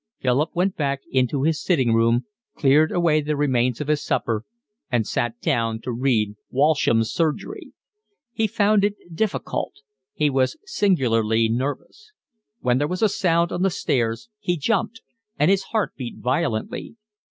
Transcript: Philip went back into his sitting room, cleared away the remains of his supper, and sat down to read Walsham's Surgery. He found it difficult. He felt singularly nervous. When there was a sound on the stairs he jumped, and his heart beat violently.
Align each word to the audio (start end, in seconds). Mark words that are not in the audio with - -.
Philip 0.19 0.49
went 0.55 0.75
back 0.75 1.01
into 1.11 1.43
his 1.43 1.61
sitting 1.63 1.93
room, 1.93 2.25
cleared 2.55 2.91
away 2.91 3.21
the 3.21 3.35
remains 3.35 3.79
of 3.79 3.87
his 3.87 4.03
supper, 4.03 4.45
and 4.91 5.05
sat 5.05 5.39
down 5.41 5.79
to 5.81 5.91
read 5.91 6.33
Walsham's 6.49 7.11
Surgery. 7.13 7.71
He 8.31 8.47
found 8.47 8.83
it 8.83 8.95
difficult. 9.15 9.73
He 10.15 10.27
felt 10.27 10.55
singularly 10.65 11.49
nervous. 11.49 12.13
When 12.61 12.79
there 12.79 12.87
was 12.87 13.03
a 13.03 13.09
sound 13.09 13.51
on 13.51 13.61
the 13.61 13.69
stairs 13.69 14.27
he 14.39 14.57
jumped, 14.57 15.03
and 15.37 15.51
his 15.51 15.65
heart 15.65 15.93
beat 15.95 16.17
violently. 16.17 16.95